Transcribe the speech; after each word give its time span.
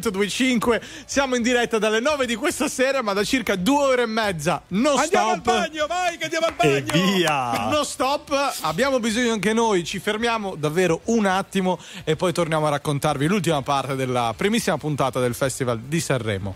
1025. 0.00 0.80
Siamo 1.04 1.34
in 1.36 1.42
diretta 1.42 1.78
dalle 1.78 2.00
9 2.00 2.26
di 2.26 2.34
questa 2.34 2.68
sera, 2.68 3.02
ma 3.02 3.12
da 3.12 3.24
circa 3.24 3.56
due 3.56 3.82
ore 3.84 4.02
e 4.02 4.06
mezza. 4.06 4.62
Non 4.68 4.98
Andiamo 4.98 5.32
stop. 5.32 5.46
al 5.48 5.60
bagno, 5.68 5.86
vai 5.86 6.16
che 6.16 6.24
andiamo 6.24 6.46
al 6.46 6.54
E 6.58 6.82
bagno. 6.82 7.04
via! 7.14 7.68
No 7.68 7.84
stop, 7.84 8.54
abbiamo 8.62 8.98
bisogno 9.00 9.32
anche 9.32 9.52
noi, 9.52 9.84
ci 9.84 9.98
fermiamo 9.98 10.54
davvero 10.56 11.00
un 11.04 11.26
attimo 11.26 11.78
e 12.04 12.16
poi 12.16 12.32
torniamo 12.32 12.66
a 12.66 12.70
raccontarvi 12.70 13.26
l'ultima 13.26 13.62
parte 13.62 13.94
della 13.96 14.32
primissima 14.36 14.76
puntata 14.78 15.20
del 15.20 15.34
Festival 15.34 15.78
di 15.80 16.00
Sanremo. 16.00 16.54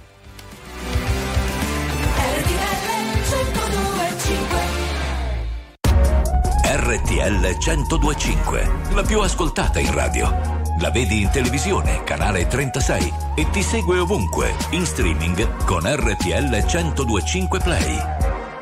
RTL 6.65 7.57
1025, 7.59 8.71
la 8.95 9.03
più 9.03 9.21
ascoltata 9.21 9.79
in 9.79 9.93
radio. 9.93 10.62
La 10.80 10.91
vedi 10.91 11.20
in 11.20 11.30
televisione, 11.30 12.02
canale 12.02 12.46
36 12.46 13.12
e 13.36 13.48
ti 13.50 13.62
segue 13.62 13.98
ovunque, 13.98 14.54
in 14.71 14.84
streaming 14.86 15.64
con 15.64 15.82
RTL 15.85 16.64
1025 16.64 17.61
Play. 17.61 17.99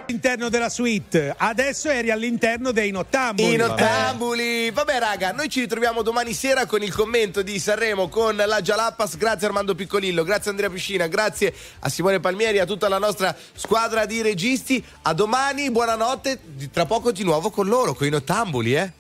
All'interno 0.07 0.49
della 0.49 0.69
suite, 0.69 1.33
adesso 1.37 1.89
eri 1.89 2.11
all'interno 2.11 2.73
dei 2.73 2.91
nottamboli. 2.91 3.55
I 3.55 3.57
nottambuli. 3.57 4.71
Vabbè, 4.71 4.99
raga, 4.99 5.31
noi 5.33 5.49
ci 5.49 5.61
ritroviamo 5.61 6.03
domani 6.03 6.35
sera 6.35 6.67
con 6.67 6.83
il 6.83 6.93
commento 6.93 7.43
di 7.43 7.59
Sanremo 7.61 8.09
con 8.09 8.35
la 8.37 8.61
Jalappas. 8.61 9.17
Grazie 9.17 9.47
Armando 9.47 9.75
Piccolillo, 9.77 10.25
grazie 10.25 10.51
Andrea 10.51 10.69
Piscina, 10.69 11.07
grazie 11.07 11.55
a 11.79 11.89
Simone 11.89 12.19
Palmieri, 12.19 12.59
a 12.59 12.67
tutta 12.67 12.89
la 12.89 12.99
nostra 12.99 13.35
squadra 13.55 14.05
di 14.05 14.21
registi. 14.21 14.85
A 15.03 15.15
domani, 15.15 15.71
buonanotte. 15.71 16.41
Tra 16.73 16.87
poco 16.87 17.13
di 17.13 17.23
nuovo 17.23 17.51
con 17.51 17.69
loro, 17.69 17.95
con 17.95 18.07
i 18.07 18.11
nottambuli, 18.11 18.75
eh. 18.75 18.93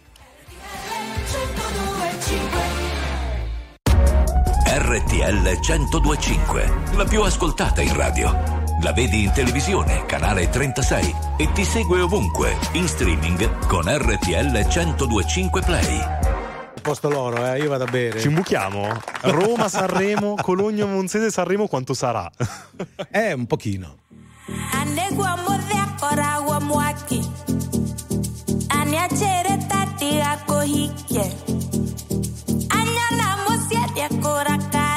RTL 4.73 5.59
1025, 5.59 6.73
la 6.95 7.05
più 7.05 7.23
ascoltata 7.23 7.83
in 7.83 7.93
radio. 7.93 8.31
La 8.83 8.93
vedi 8.93 9.25
in 9.25 9.33
televisione, 9.33 10.07
canale 10.07 10.49
36 10.49 11.15
e 11.39 11.51
ti 11.51 11.65
segue 11.65 12.01
ovunque, 12.01 12.57
in 12.75 12.87
streaming 12.87 13.67
con 13.67 13.83
RTL 13.89 14.65
1025 14.69 15.63
Play. 15.63 16.01
Posto 16.81 17.09
loro, 17.11 17.45
eh, 17.47 17.59
io 17.59 17.69
vado 17.69 17.83
a 17.83 17.91
bere. 17.91 18.21
Ci 18.21 18.29
imbuchiamo? 18.29 18.97
Roma, 19.23 19.69
Sanremo, 19.69 20.37
Cologno, 20.41 20.87
Monzese, 20.87 21.33
Sanremo, 21.33 21.67
quanto 21.67 21.93
sarà? 21.93 22.31
Eh, 23.11 23.33
un 23.33 23.47
pochino. 23.47 23.97
Anegwa 24.75 25.31
propia 34.09 34.90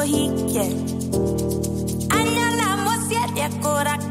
cogí, 0.00 0.30
yeah. 0.48 0.64
Añalamos 2.10 2.96
siete. 3.08 4.09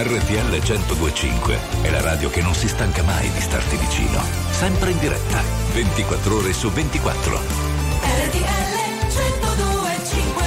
RTL 0.00 0.62
1025 0.62 1.58
è 1.82 1.90
la 1.90 2.00
radio 2.00 2.30
che 2.30 2.40
non 2.40 2.54
si 2.54 2.68
stanca 2.68 3.02
mai 3.02 3.28
di 3.32 3.40
starti 3.40 3.76
vicino. 3.76 4.20
Sempre 4.50 4.92
in 4.92 4.98
diretta, 5.00 5.42
24 5.72 6.36
ore 6.36 6.52
su 6.52 6.70
24. 6.70 7.40
RTL 8.02 8.78
1025 9.08 10.42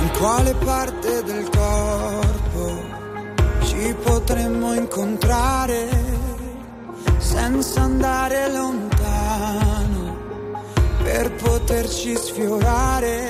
Un 0.00 0.10
quale 0.18 0.54
parte 0.62 1.22
del 1.22 1.48
corpo 1.48 2.82
ci 3.62 3.96
potremmo 4.02 4.74
incontrare 4.74 5.88
senza 7.16 7.80
andare 7.80 8.52
lontano 8.52 9.01
poterci 11.72 12.14
sfiorare. 12.16 13.28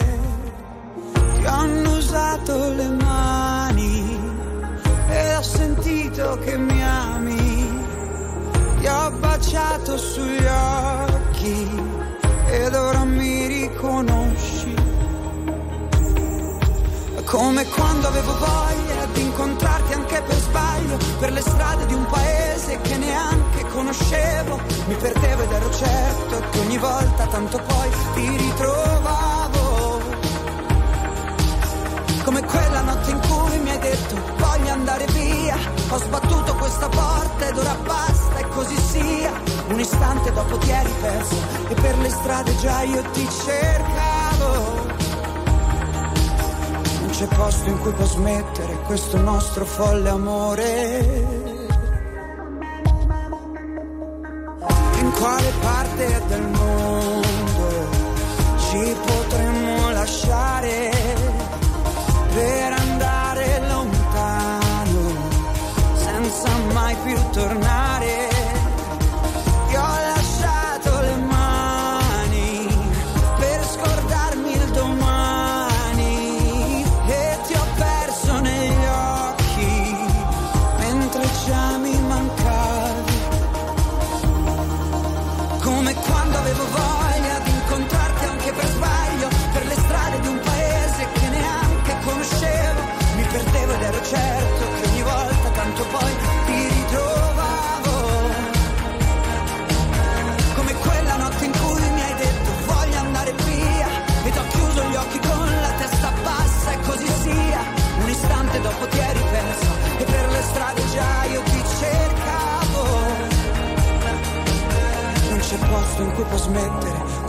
Ti 1.12 1.44
hanno 1.44 1.97
usato 1.97 2.73
le 2.73 2.89
mani 2.89 4.19
e 5.09 5.37
ho 5.37 5.43
sentito 5.43 6.39
che 6.44 6.59
mi 6.59 6.83
ami. 6.83 7.71
Ti 8.81 8.87
ho 8.89 9.11
baciato 9.21 9.97
sugli 9.97 10.44
occhi 10.44 11.69
ed 12.50 12.75
ora 12.75 13.05
mi 13.05 13.47
riconosci. 13.47 14.75
Come 17.25 17.65
quando 17.67 18.09
avevo 18.09 18.33
voglia 18.38 18.81
per 20.27 20.37
sbaglio, 20.37 20.99
per 21.19 21.33
le 21.33 21.41
strade 21.41 21.87
di 21.87 21.95
un 21.95 22.07
paese 22.07 22.81
che 22.81 22.97
neanche 22.97 23.67
conoscevo. 23.67 24.61
Mi 24.87 24.95
perdevo 24.95 25.43
ed 25.43 25.53
ero 25.53 25.71
certo 25.73 26.43
che 26.51 26.59
ogni 26.59 26.79
volta 26.79 27.27
tanto 27.27 27.59
poi 27.59 27.91
ti 28.15 28.37
ritrovavo. 28.37 30.01
Come 32.25 32.45
quella 32.45 32.81
notte 32.83 33.11
in 33.11 33.21
cui 33.21 33.59
mi 33.59 33.71
hai 33.71 33.79
detto 33.79 34.17
voglio 34.37 34.73
andare 34.73 35.07
via. 35.07 35.57
Ho 35.89 35.99
sbattuto 35.99 36.55
questa 36.55 36.89
porta 36.89 37.49
ed 37.49 37.59
ora 37.59 37.77
basta 37.85 38.39
e 38.39 38.49
così 38.49 38.77
sia. 38.77 39.33
Un 39.69 39.81
istante 39.81 40.33
dopo 40.33 40.57
ti 40.59 40.71
eri 40.71 40.93
perso 41.01 41.37
e 41.69 41.75
per 41.75 41.99
le 41.99 42.11
strade 42.11 42.57
già 42.59 42.83
io 42.83 43.03
ti 43.13 43.29
cercavo. 43.45 44.12
C'è 47.23 47.37
posto 47.37 47.69
in 47.69 47.79
cui 47.79 47.93
può 47.93 48.05
smettere 48.05 48.75
questo 48.85 49.17
nostro 49.19 49.65
folle 49.65 50.09
amore. 50.09 50.99
In 54.99 55.13
quale 55.13 55.53
parte 55.61 56.23
del 56.27 56.49
mondo 56.49 57.89
ci 58.59 58.97
potremmo 59.07 59.22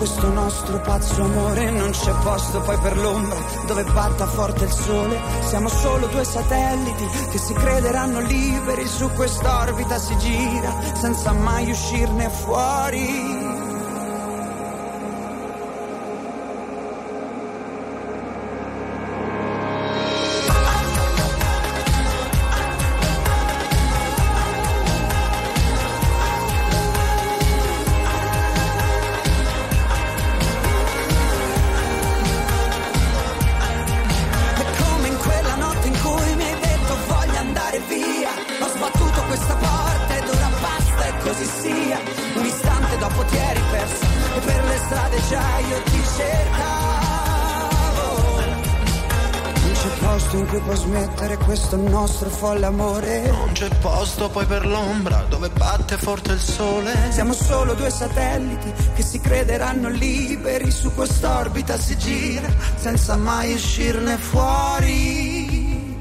questo 0.03 0.29
nostro 0.33 0.81
pazzo 0.81 1.23
amore. 1.23 1.71
Non 1.71 1.91
c'è 1.91 2.11
posto 2.23 2.59
poi 2.59 2.77
per 2.79 2.97
l'ombra 2.97 3.39
dove 3.65 3.85
batta 3.85 4.27
forte 4.27 4.65
il 4.65 4.71
sole. 4.71 5.17
Siamo 5.47 5.69
solo 5.69 6.07
due 6.07 6.25
satelliti 6.25 7.05
che 7.31 7.37
si 7.37 7.53
crederanno 7.53 8.19
liberi 8.19 8.85
su 8.85 9.09
quest'orbita 9.11 9.97
si 9.97 10.17
gira 10.17 10.75
senza 10.93 11.31
mai 11.31 11.69
uscirne 11.69 12.29
fuori. 12.29 13.32
Questo 51.53 51.77
nostro 51.77 52.29
folle 52.29 52.65
amore. 52.65 53.27
Non 53.27 53.51
c'è 53.51 53.69
posto 53.79 54.27
poi 54.27 54.43
per 54.47 54.65
l'ombra 54.65 55.23
dove 55.29 55.51
batte 55.51 55.97
forte 55.97 56.31
il 56.31 56.39
sole. 56.39 57.11
Siamo 57.11 57.33
solo 57.33 57.75
due 57.75 57.91
satelliti 57.91 58.73
che 58.95 59.03
si 59.03 59.19
crederanno 59.19 59.87
liberi 59.89 60.71
su 60.71 60.91
quest'orbita 60.95 61.77
si 61.77 61.95
gira 61.95 62.47
senza 62.75 63.17
mai 63.17 63.53
uscirne 63.53 64.17
fuori. 64.17 65.95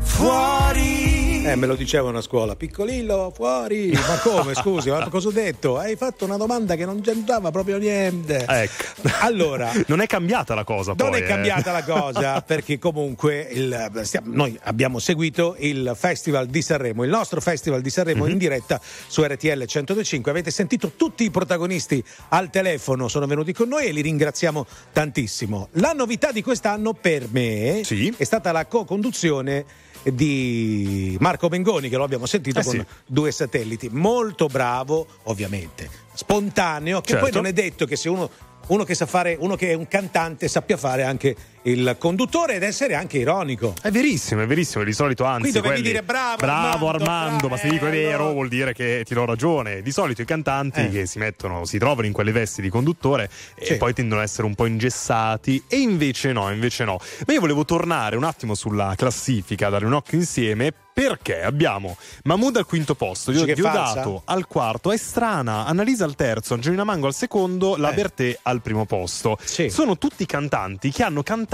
Fuori. 0.00 0.99
Eh, 1.42 1.56
me 1.56 1.66
lo 1.66 1.74
dicevano 1.74 2.18
a 2.18 2.20
scuola, 2.20 2.54
piccolillo, 2.54 3.32
fuori. 3.34 3.90
Ma 3.92 4.18
come, 4.22 4.54
scusi, 4.54 4.90
ma 4.90 5.08
cosa 5.08 5.28
ho 5.28 5.30
detto? 5.30 5.78
Hai 5.78 5.96
fatto 5.96 6.26
una 6.26 6.36
domanda 6.36 6.76
che 6.76 6.84
non 6.84 7.00
c'entrava 7.00 7.50
proprio 7.50 7.78
niente. 7.78 8.44
Ecco. 8.46 8.84
Allora, 9.20 9.72
Non 9.88 10.00
è 10.00 10.06
cambiata 10.06 10.54
la 10.54 10.64
cosa 10.64 10.92
non 10.96 11.10
poi. 11.10 11.20
è 11.20 11.24
eh. 11.24 11.26
cambiata 11.26 11.72
la 11.72 11.82
cosa 11.82 12.42
perché 12.46 12.78
comunque 12.78 13.48
il- 13.52 13.90
stiamo- 14.02 14.34
noi 14.34 14.56
abbiamo 14.64 14.98
seguito 14.98 15.56
il 15.58 15.92
Festival 15.96 16.46
di 16.46 16.60
Sanremo, 16.60 17.04
il 17.04 17.10
nostro 17.10 17.40
Festival 17.40 17.80
di 17.80 17.88
Sanremo 17.90 18.24
Mhm. 18.26 18.30
in 18.32 18.38
diretta 18.38 18.78
su 19.08 19.22
RTL 19.24 19.64
105. 19.64 20.30
Avete 20.30 20.50
sentito 20.50 20.92
tutti 20.94 21.24
i 21.24 21.30
protagonisti 21.30 22.04
al 22.28 22.50
telefono, 22.50 23.08
sono 23.08 23.26
venuti 23.26 23.54
con 23.54 23.66
noi 23.68 23.86
e 23.86 23.92
li 23.92 24.02
ringraziamo 24.02 24.66
tantissimo. 24.92 25.68
La 25.72 25.92
novità 25.92 26.32
di 26.32 26.42
quest'anno 26.42 26.92
per 26.92 27.28
me 27.30 27.80
Sì. 27.82 28.12
è 28.16 28.24
stata 28.24 28.52
la 28.52 28.66
co-conduzione 28.66 29.64
di 30.02 31.16
Marco 31.20 31.48
Bengoni 31.48 31.88
che 31.88 31.96
lo 31.96 32.04
abbiamo 32.04 32.26
sentito 32.26 32.60
Eh 32.60 32.64
con 32.64 32.72
sì. 32.72 32.84
due 33.06 33.30
satelliti 33.32 33.88
molto 33.90 34.46
bravo 34.46 35.06
ovviamente 35.24 35.88
spontaneo 36.14 37.00
che 37.00 37.14
poi 37.14 37.24
Certo. 37.24 37.36
non 37.36 37.46
è 37.46 37.52
detto 37.52 37.84
che 37.86 37.96
se 37.96 38.08
uno 38.08 38.30
uno 38.68 38.84
che 38.84 38.94
sa 38.94 39.04
fare, 39.04 39.36
uno 39.40 39.56
che 39.56 39.70
è 39.70 39.74
un 39.74 39.88
cantante 39.88 40.46
sappia 40.46 40.76
fare 40.76 41.02
anche 41.02 41.34
il 41.62 41.96
conduttore 41.98 42.54
ed 42.54 42.62
essere 42.62 42.94
anche 42.94 43.18
ironico. 43.18 43.74
È 43.82 43.90
verissimo, 43.90 44.42
è 44.42 44.46
verissimo. 44.46 44.84
Di 44.84 44.92
solito, 44.92 45.24
anzi, 45.24 45.42
Qui 45.42 45.52
dovevi 45.52 45.74
quelli- 45.74 45.88
dire 45.88 46.02
bravo, 46.02 46.36
bravo 46.36 46.88
Armando, 46.88 47.04
Armando, 47.12 47.48
ma 47.48 47.56
se 47.56 47.68
dico 47.68 47.86
è 47.86 47.90
vero 47.90 48.32
vuol 48.32 48.48
dire 48.48 48.72
che 48.72 49.02
ti 49.06 49.14
do 49.14 49.24
ragione. 49.24 49.82
Di 49.82 49.92
solito 49.92 50.22
i 50.22 50.24
cantanti 50.24 50.80
Eh. 50.80 50.88
che 50.90 51.06
si 51.06 51.18
mettono, 51.18 51.64
si 51.64 51.78
trovano 51.78 52.06
in 52.06 52.12
quelle 52.12 52.32
vesti 52.32 52.62
di 52.62 52.68
conduttore 52.68 53.28
Sì. 53.60 53.72
e 53.72 53.76
poi 53.76 53.92
tendono 53.92 54.20
ad 54.20 54.26
essere 54.26 54.46
un 54.46 54.54
po' 54.54 54.66
ingessati. 54.66 55.62
E 55.68 55.76
invece 55.78 56.32
no, 56.32 56.50
invece 56.50 56.84
no. 56.84 56.98
Ma 57.26 57.32
io 57.32 57.40
volevo 57.40 57.64
tornare 57.64 58.16
un 58.16 58.24
attimo 58.24 58.54
sulla 58.54 58.94
classifica, 58.96 59.68
dare 59.68 59.84
un 59.86 59.92
occhio 59.94 60.18
insieme. 60.18 60.72
Perché 60.92 61.40
abbiamo 61.42 61.96
Mahmood 62.24 62.56
al 62.56 62.66
quinto 62.66 62.94
posto, 62.94 63.30
Diodato 63.30 64.22
al 64.26 64.46
quarto, 64.46 64.90
è 64.92 64.96
strana, 64.98 65.64
Annalisa 65.64 66.04
al 66.04 66.14
terzo, 66.16 66.52
Angelina 66.54 66.84
Mango 66.84 67.06
al 67.06 67.14
secondo, 67.14 67.76
La 67.76 67.90
Eh. 67.92 67.94
Bertè 67.94 68.38
al 68.42 68.60
primo 68.60 68.84
posto. 68.84 69.38
Sì. 69.42 69.70
Sono 69.70 69.96
tutti 69.96 70.26
cantanti 70.26 70.90
che 70.90 71.02
hanno 71.04 71.22
cantato 71.22 71.48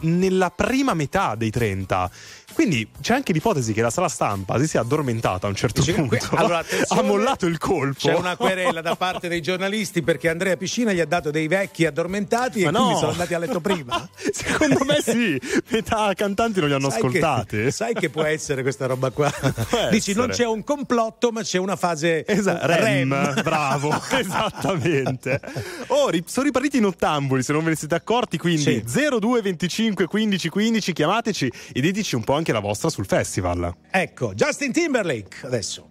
nella 0.00 0.50
prima 0.50 0.94
metà 0.94 1.34
dei 1.34 1.50
30. 1.50 2.10
Quindi 2.52 2.86
c'è 3.00 3.14
anche 3.14 3.32
l'ipotesi 3.32 3.72
che 3.72 3.82
la 3.82 3.90
sala 3.90 4.08
stampa 4.08 4.58
si 4.58 4.66
sia 4.68 4.80
addormentata 4.80 5.46
a 5.46 5.50
un 5.50 5.56
certo 5.56 5.80
Dice, 5.80 5.92
punto. 5.94 6.16
Allora, 6.36 6.64
ha 6.88 7.02
mollato 7.02 7.46
il 7.46 7.58
colpo. 7.58 8.08
C'è 8.08 8.14
una 8.14 8.36
querela 8.36 8.80
da 8.80 8.94
parte 8.96 9.28
dei 9.28 9.40
giornalisti 9.40 10.02
perché 10.02 10.28
Andrea 10.28 10.56
Piscina 10.56 10.92
gli 10.92 11.00
ha 11.00 11.04
dato 11.06 11.30
dei 11.30 11.48
vecchi 11.48 11.86
addormentati 11.86 12.62
Ma 12.62 12.68
e 12.68 12.72
no. 12.72 12.78
quindi 12.78 12.98
sono 12.98 13.12
andati 13.12 13.34
a 13.34 13.38
letto 13.38 13.60
prima. 13.60 14.08
Secondo 14.32 14.84
me 14.84 15.00
sì, 15.02 15.40
metà 15.70 16.12
cantanti 16.14 16.60
non 16.60 16.68
li 16.68 16.74
hanno 16.74 16.90
sai 16.90 16.98
ascoltati. 16.98 17.56
Che, 17.56 17.70
sai 17.70 17.94
che 17.94 18.10
può 18.10 18.22
essere 18.22 18.62
questa 18.62 18.86
roba 18.86 19.10
qua? 19.10 19.30
Dici 19.90 20.10
essere. 20.10 20.14
non 20.26 20.28
c'è 20.34 20.46
un 20.46 20.64
complotto, 20.64 21.30
ma 21.30 21.42
c'è 21.42 21.58
una 21.58 21.76
fase 21.76 22.24
Esa- 22.26 22.64
REM. 22.66 23.12
REM. 23.14 23.42
Bravo, 23.42 23.90
esattamente. 24.10 25.40
Oh, 25.88 26.08
ri- 26.08 26.24
sono 26.26 26.46
ripartiti 26.46 26.76
in 26.76 26.82
nottambuli, 26.82 27.42
se 27.42 27.52
non 27.52 27.62
ve 27.64 27.70
ne 27.70 27.76
siete 27.76 27.94
accorti, 27.94 28.38
quindi 28.38 28.82
sì. 28.86 29.08
02 29.18 29.40
25 29.42 30.06
15 30.06 30.48
15 30.48 30.92
chiamateci 30.92 31.52
e 31.72 31.80
diteci 31.80 32.14
un 32.14 32.24
po' 32.24 32.34
anche 32.42 32.52
la 32.52 32.60
vostra 32.60 32.90
sul 32.90 33.06
festival. 33.06 33.72
Ecco, 33.88 34.34
Justin 34.34 34.72
Timberlake 34.72 35.46
adesso. 35.46 35.88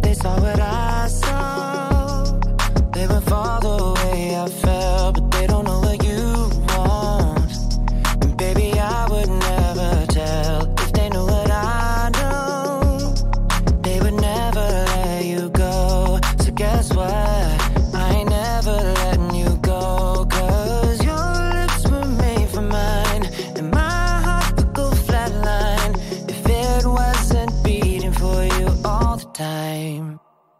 They 0.00 0.14
saw 0.14 0.38
what 0.38 0.60
I 0.60 1.08
saw. 1.08 2.38
They. 2.92 4.75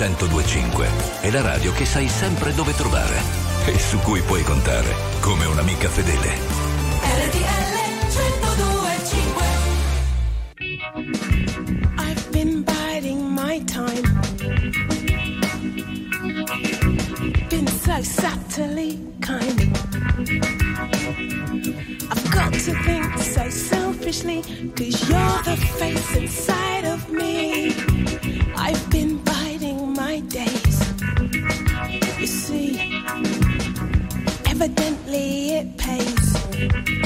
1025 0.00 0.88
è 1.20 1.30
la 1.30 1.42
radio 1.42 1.74
che 1.74 1.84
sai 1.84 2.08
sempre 2.08 2.54
dove 2.54 2.74
trovare 2.74 3.20
e 3.66 3.78
su 3.78 3.98
cui 3.98 4.22
puoi 4.22 4.42
contare 4.42 4.94
come 5.20 5.44
un'amica 5.44 5.90
fedele. 5.90 6.38
I've 11.98 12.30
been 12.30 12.62
biding 12.64 13.20
my 13.34 13.62
time. 13.66 14.00
Been 17.50 17.66
so 17.66 18.02
subtly 18.02 18.98
kind. 19.20 19.60
I've 22.10 22.30
got 22.30 22.54
to 22.54 22.72
think 22.84 23.18
so 23.18 23.50
selfishly, 23.50 24.40
cause 24.74 25.10
you're 25.10 25.42
the 25.44 25.56
face 25.78 26.16
inside 26.16 26.86
of 26.86 27.06
me. 27.10 27.74
I've 28.56 28.90
been 28.90 29.09
evidently 34.60 35.52
it 35.52 35.76
pays. 35.78 36.99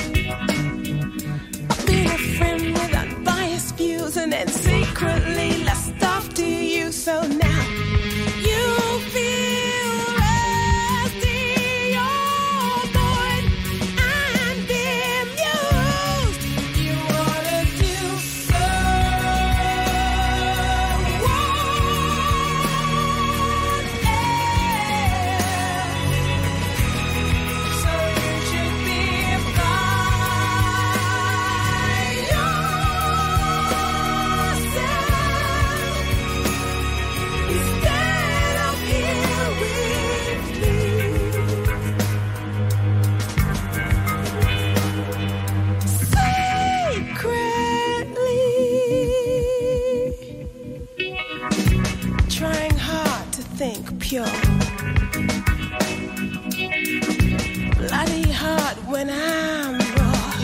Bloody 57.79 58.33
hard 58.33 58.77
when 58.89 59.09
I'm 59.11 59.79
raw. 59.95 60.35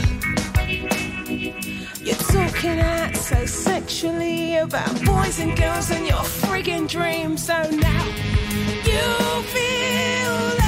You're 2.01 2.15
talking 2.15 2.79
out 2.79 3.17
so 3.17 3.47
sexually 3.47 4.59
about 4.59 5.05
boys 5.05 5.41
and 5.41 5.57
girls 5.59 5.91
and 5.91 6.07
your 6.07 6.23
friggin' 6.23 6.89
dreams. 6.89 7.47
So 7.47 7.55
now 7.69 8.07
you 8.85 9.43
feel 9.55 10.60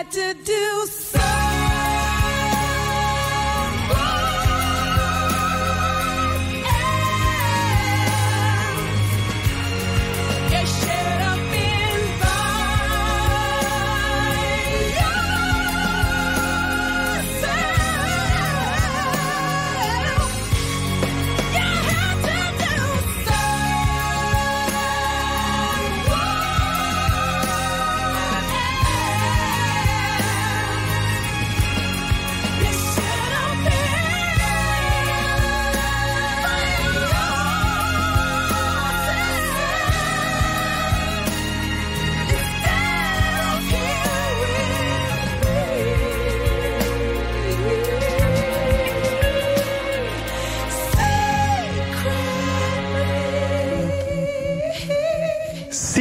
had 0.00 0.10
to 0.12 0.34
do 0.44 1.09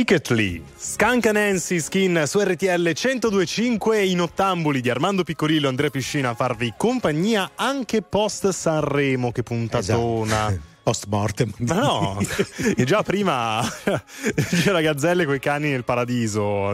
Secretly, 0.10 0.64
Skanka 0.76 1.32
Nancy 1.32 1.80
Skin 1.80 2.24
su 2.26 2.40
RTL 2.40 2.94
1025 2.96 4.04
in 4.06 4.22
ottambuli 4.22 4.82
di 4.82 4.90
Armando 4.90 5.24
Piccolillo 5.24 5.68
e 5.68 5.70
Andrea 5.70 5.92
Piscina 5.92 6.30
a 6.30 6.34
farvi 6.34 6.74
compagnia 6.76 7.52
anche 7.54 8.02
post 8.02 8.50
Sanremo, 8.50 9.32
che 9.32 9.44
puntatona. 9.44 10.48
Esatto. 10.48 10.69
Post 10.90 11.06
mortem. 11.08 11.52
Ma 11.58 11.76
no, 11.76 12.18
e 12.76 12.84
già 12.84 13.04
prima 13.04 13.62
c'era 14.64 14.82
Gazzelle 14.82 15.24
coi 15.24 15.38
cani 15.40 15.70
nel 15.70 15.84
paradiso. 15.84 16.70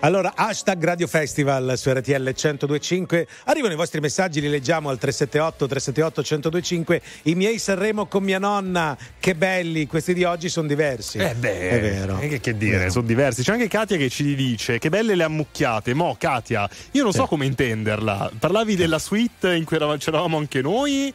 allora, 0.00 0.32
hashtag 0.34 0.82
Radio 0.82 1.06
Festival 1.06 1.74
su 1.76 1.92
RTL 1.92 2.32
1025. 2.34 3.28
Arrivano 3.44 3.72
i 3.74 3.76
vostri 3.76 4.00
messaggi, 4.00 4.40
li 4.40 4.48
leggiamo 4.48 4.88
al 4.88 4.98
378 4.98 5.66
378 5.68 6.22
1025. 6.50 7.02
I 7.30 7.34
miei 7.36 7.60
Sanremo 7.60 8.06
con 8.06 8.24
mia 8.24 8.40
nonna, 8.40 8.98
che 9.20 9.36
belli, 9.36 9.86
questi 9.86 10.12
di 10.12 10.24
oggi 10.24 10.48
sono 10.48 10.66
diversi. 10.66 11.18
Eh 11.18 11.34
beh, 11.36 11.70
è 11.70 11.80
vero. 11.80 12.18
eh, 12.18 12.26
Che, 12.26 12.40
che 12.40 12.56
dire, 12.56 12.78
Vero. 12.78 12.90
sono 12.90 13.06
diversi. 13.06 13.44
C'è 13.44 13.52
anche 13.52 13.68
Katia 13.68 13.96
che 13.96 14.08
ci 14.08 14.34
dice 14.34 14.78
che 14.80 14.88
belle 14.88 15.14
le 15.14 15.22
ammucchiate. 15.22 15.94
Mo, 15.94 16.16
Katia, 16.18 16.68
io 16.90 17.04
non 17.04 17.12
so 17.12 17.26
come 17.26 17.46
intenderla. 17.46 18.32
Parlavi 18.40 18.74
della 18.74 18.98
suite 18.98 19.54
in 19.54 19.62
cui 19.64 19.76
eravamo- 19.76 19.98
c'eravamo 19.98 20.36
anche 20.36 20.60
noi 20.62 21.14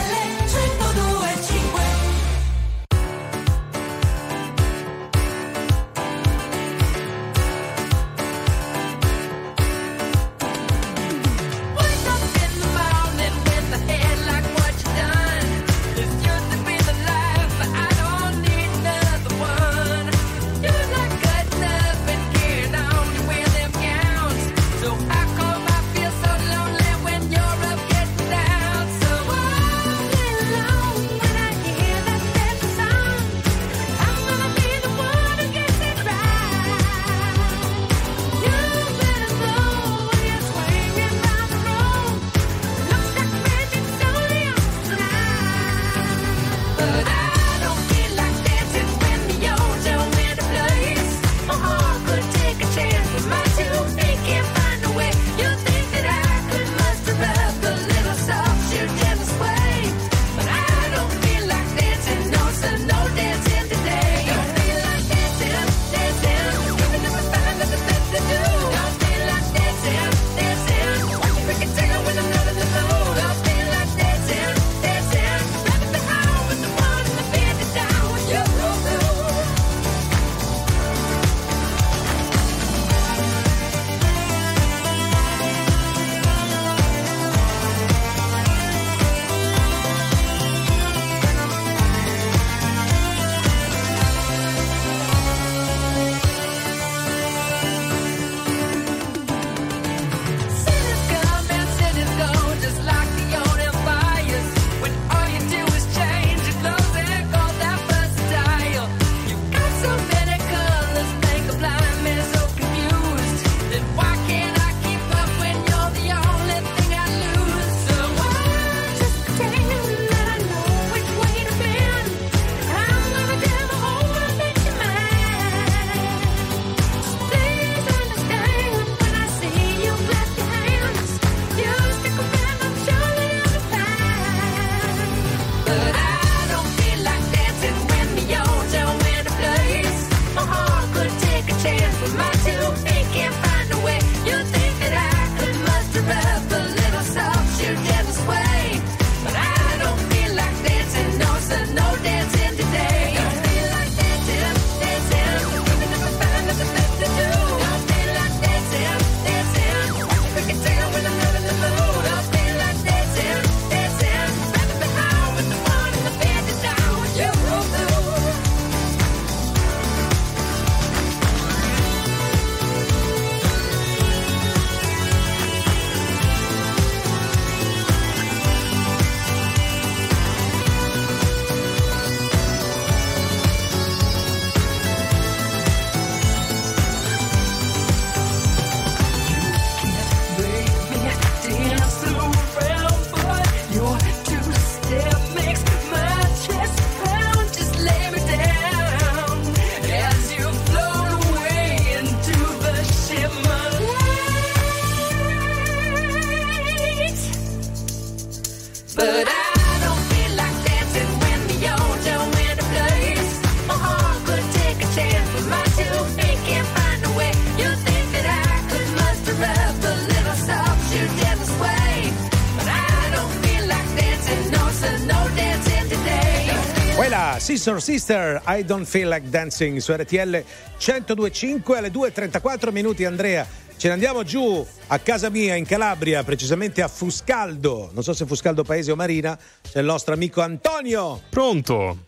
Sister 227.51 227.81
Sister, 227.81 228.41
I 228.47 228.63
don't 228.63 228.85
feel 228.85 229.09
like 229.09 229.27
dancing 229.27 229.79
su 229.79 229.91
RTL 229.91 230.41
1025 230.77 231.77
alle 231.77 231.89
2.34 231.89 232.71
minuti 232.71 233.03
Andrea. 233.03 233.45
Ce 233.75 233.87
ne 233.87 233.93
andiamo 233.93 234.23
giù 234.23 234.65
a 234.87 234.99
casa 234.99 235.29
mia 235.29 235.55
in 235.55 235.65
Calabria, 235.65 236.23
precisamente 236.23 236.81
a 236.81 236.87
Fuscaldo. 236.87 237.89
Non 237.91 238.03
so 238.03 238.13
se 238.13 238.25
Fuscaldo 238.25 238.63
Paese 238.63 238.93
o 238.93 238.95
Marina. 238.95 239.37
C'è 239.61 239.79
il 239.79 239.85
nostro 239.85 240.13
amico 240.13 240.39
Antonio. 240.39 241.23
Pronto? 241.29 242.05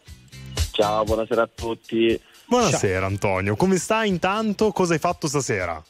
Ciao, 0.71 1.03
buonasera 1.03 1.41
a 1.41 1.49
tutti. 1.53 2.17
Buonasera 2.45 3.06
Antonio, 3.06 3.58
come 3.58 3.75
stai 3.75 4.08
intanto? 4.08 4.71
Cosa 4.71 4.93
hai 4.93 4.99
fatto 4.99 5.27
stasera? 5.27 5.84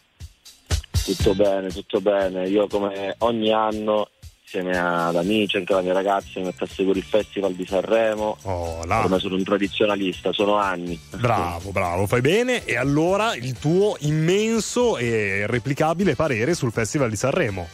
Tutto 1.05 1.35
bene, 1.35 1.69
tutto 1.69 2.01
bene. 2.01 2.47
Io 2.47 2.65
come 2.65 3.13
ogni 3.19 3.53
anno, 3.53 4.09
insieme 4.53 4.77
ad 4.77 5.15
amici, 5.15 5.57
anche 5.57 5.73
la 5.73 5.81
mia 5.81 5.93
ragazza, 5.93 6.39
mi 6.39 6.43
metto 6.43 6.65
a 6.65 6.67
seguire 6.67 6.99
il 6.99 7.05
Festival 7.05 7.53
di 7.53 7.65
Sanremo. 7.65 8.37
Oh, 8.43 8.85
là. 8.85 8.99
Ormai 8.99 9.19
sono 9.19 9.35
un 9.35 9.43
tradizionalista, 9.43 10.31
sono 10.31 10.57
anni. 10.57 10.99
Bravo, 11.15 11.71
bravo, 11.71 12.05
fai 12.05 12.21
bene. 12.21 12.63
E 12.63 12.77
allora 12.77 13.35
il 13.35 13.57
tuo 13.57 13.95
immenso 14.01 14.97
e 14.97 15.39
irreplicabile 15.39 16.15
parere 16.15 16.53
sul 16.53 16.71
Festival 16.71 17.09
di 17.09 17.15
Sanremo. 17.15 17.67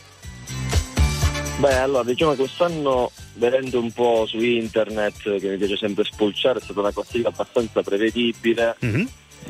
Beh, 1.57 1.75
allora 1.75 2.03
diciamo 2.03 2.31
che 2.31 2.37
quest'anno 2.37 3.11
vedendo 3.33 3.79
un 3.79 3.91
po' 3.91 4.25
su 4.25 4.39
internet, 4.39 5.37
che 5.37 5.49
mi 5.49 5.57
piace 5.57 5.75
sempre 5.75 6.05
spulciare, 6.05 6.59
è 6.59 6.61
stata 6.61 6.79
una 6.79 6.93
classifica 6.93 7.27
abbastanza 7.27 7.81
prevedibile. 7.81 8.77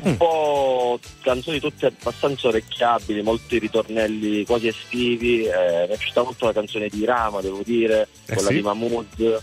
Un 0.02 0.16
po' 0.16 0.98
canzoni 1.22 1.60
tutte 1.60 1.86
abbastanza 1.86 2.48
orecchiabili, 2.48 3.22
molti 3.22 3.58
ritornelli 3.58 4.44
quasi 4.44 4.68
estivi. 4.68 5.44
Eh, 5.44 5.86
mi 5.88 5.94
è 5.94 5.96
piaciuta 5.96 6.22
molto 6.22 6.46
la 6.46 6.52
canzone 6.52 6.88
di 6.88 7.04
Rama, 7.04 7.40
devo 7.40 7.62
dire, 7.64 8.08
Eh 8.26 8.34
quella 8.34 8.48
sì? 8.48 8.54
di 8.54 8.62
Mahmood. 8.62 9.42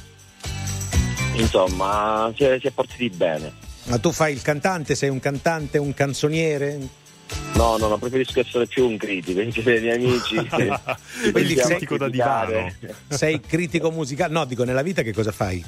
Insomma, 1.36 2.34
si 2.36 2.44
è, 2.44 2.58
si 2.60 2.68
è 2.68 2.72
partiti 2.72 3.10
bene. 3.10 3.54
Ma 3.86 3.98
tu 4.00 4.12
fai 4.12 4.34
il 4.34 4.42
cantante, 4.42 4.96
sei 4.96 5.10
un 5.10 5.20
cantante, 5.20 5.78
un 5.78 5.94
canzoniere? 5.94 6.80
No, 7.54 7.78
no, 7.78 7.88
no, 7.88 7.98
preferisco 7.98 8.40
essere 8.40 8.68
più 8.68 8.88
un 8.88 8.98
critico, 8.98 9.40
insieme 9.42 9.74
ai 9.74 9.82
miei 9.82 9.96
amici. 9.96 10.36
Quindi 11.32 11.56
sei 11.58 11.80
criticare. 11.80 12.76
Sei 13.08 13.40
critico 13.40 13.92
musicale? 13.92 14.34
No, 14.34 14.46
dico 14.46 14.64
nella 14.64 14.82
vita 14.82 15.02
che 15.02 15.14
cosa 15.14 15.32
fai? 15.32 15.64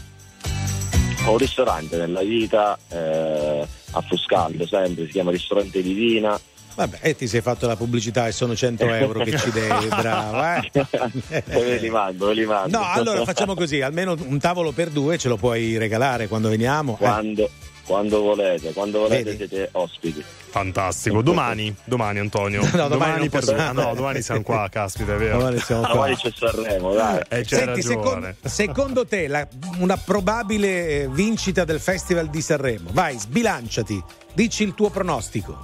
Ho 1.25 1.31
un 1.31 1.37
ristorante 1.37 1.97
nella 1.97 2.21
vita 2.21 2.77
eh, 2.89 3.67
a 3.91 4.01
Fuscaldo, 4.01 4.65
sempre, 4.65 5.05
si 5.05 5.11
chiama 5.11 5.31
Ristorante 5.31 5.81
Divina. 5.81 6.39
Vabbè, 6.75 6.99
e 7.01 7.15
ti 7.15 7.27
sei 7.27 7.41
fatto 7.41 7.67
la 7.67 7.75
pubblicità 7.75 8.27
e 8.27 8.31
sono 8.31 8.55
100 8.55 8.85
euro 8.95 9.23
che 9.23 9.37
ci 9.37 9.51
devi, 9.51 9.87
bravo. 9.87 10.41
Eh? 10.43 10.71
ve 11.45 11.77
li 11.77 11.89
mando, 11.89 12.27
ve 12.27 12.33
li 12.33 12.45
mando. 12.45 12.77
No, 12.77 12.85
allora 12.89 13.23
facciamo 13.25 13.53
così, 13.53 13.81
almeno 13.81 14.15
un 14.17 14.39
tavolo 14.39 14.71
per 14.71 14.89
due 14.89 15.17
ce 15.17 15.27
lo 15.27 15.35
puoi 15.35 15.77
regalare 15.77 16.27
quando 16.27 16.49
veniamo. 16.49 16.97
eh. 17.01 17.49
Quando, 17.89 18.21
volete, 18.21 18.71
quando 18.71 18.99
volete 18.99 19.23
Vedi? 19.23 19.37
siete 19.47 19.69
ospiti. 19.71 20.23
Fantastico. 20.51 21.23
Domani, 21.23 21.75
domani 21.85 22.19
Antonio. 22.19 22.61
No, 22.71 22.87
domani 22.87 23.17
non 23.17 23.29
per- 23.29 23.49
ah, 23.59 23.71
no, 23.71 23.95
domani 23.95 24.21
siamo 24.21 24.43
qua, 24.43 24.69
caspita, 24.71 25.15
è 25.15 25.17
vero. 25.17 25.39
Domani 25.39 25.57
siamo 25.57 25.81
qua. 25.81 25.93
Domani 25.93 26.15
c'è 26.15 26.31
Sanremo, 26.35 26.93
dai. 26.93 27.19
Eh, 27.29 27.43
Senti, 27.43 27.81
secondo, 27.81 28.31
secondo 28.43 29.05
te 29.07 29.27
la- 29.27 29.47
una 29.79 29.97
probabile 29.97 31.07
vincita 31.09 31.63
del 31.65 31.79
Festival 31.79 32.29
di 32.29 32.41
Sanremo? 32.41 32.89
Vai, 32.93 33.17
sbilanciati, 33.17 33.99
dici 34.33 34.61
il 34.61 34.75
tuo 34.75 34.91
pronostico. 34.91 35.57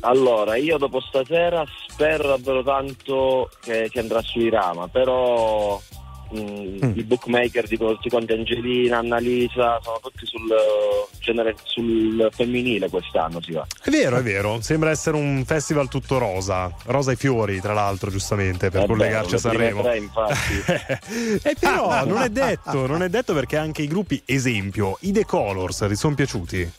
Allora, 0.00 0.56
io 0.56 0.78
dopo 0.78 1.00
stasera 1.00 1.64
spero 1.88 2.26
davvero 2.28 2.64
tanto 2.64 3.50
che 3.60 3.88
si 3.92 3.98
andrà 4.00 4.20
su 4.20 4.40
Irama, 4.40 4.88
però 4.88 5.80
mm, 6.34 6.92
i 6.94 7.02
bookmaker 7.02 7.68
tutti 7.68 8.08
quanti 8.08 8.32
Angelina, 8.32 8.98
Annalisa, 8.98 9.78
sono 9.82 9.98
tutti 10.02 10.26
sul 10.26 10.48
genere 11.20 11.56
sul 11.64 12.28
femminile 12.32 12.88
quest'anno 12.88 13.40
si 13.42 13.52
va. 13.52 13.66
È 13.82 13.90
vero, 13.90 14.16
è 14.18 14.22
vero. 14.22 14.60
Sembra 14.60 14.90
essere 14.90 15.16
un 15.16 15.44
festival 15.44 15.88
tutto 15.88 16.18
rosa. 16.18 16.72
Rosa 16.86 17.12
e 17.12 17.16
fiori, 17.16 17.60
tra 17.60 17.72
l'altro, 17.72 18.10
giustamente, 18.10 18.70
per 18.70 18.82
Eh 18.82 18.86
beh, 18.86 18.92
collegarci 18.92 19.34
a 19.34 19.38
le 19.42 19.48
prime 19.56 19.70
Sanremo. 19.70 19.82
tre, 19.82 19.98
infatti. 19.98 20.64
E 21.48 21.56
però 21.58 22.04
non 22.04 22.22
è 22.22 22.28
detto, 22.28 22.86
non 22.86 23.02
è 23.02 23.08
detto 23.08 23.34
perché 23.34 23.56
anche 23.56 23.82
i 23.82 23.86
gruppi, 23.86 24.20
esempio, 24.24 24.96
i 25.00 25.12
The 25.12 25.24
Colors, 25.24 25.84
ti 25.88 25.96
sono 25.96 26.14
piaciuti? 26.14 26.72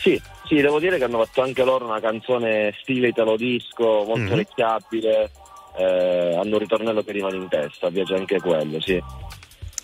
Sì, 0.00 0.20
sì, 0.46 0.56
devo 0.60 0.78
dire 0.78 0.96
che 0.98 1.04
hanno 1.04 1.24
fatto 1.24 1.42
anche 1.42 1.64
loro 1.64 1.84
una 1.86 2.00
canzone 2.00 2.72
stile 2.80 3.08
italo 3.08 3.36
disco, 3.36 4.04
molto 4.04 4.20
Mhm. 4.20 4.32
orecchiabile, 4.32 5.30
eh, 5.78 6.34
hanno 6.36 6.54
un 6.54 6.58
ritornello 6.58 7.02
che 7.02 7.12
rimane 7.12 7.36
in 7.36 7.48
testa, 7.48 7.90
piace 7.90 8.14
anche 8.14 8.40
quello, 8.40 8.80
sì. 8.80 9.02